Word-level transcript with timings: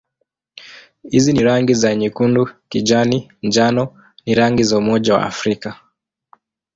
Hizi 1.11 1.33
rangi 1.33 1.73
za 1.73 1.95
nyekundu-kijani-njano 1.95 3.83
ni 4.25 4.35
rangi 4.35 4.63
za 4.63 4.77
Umoja 4.77 5.13
wa 5.13 5.25
Afrika. 5.25 5.77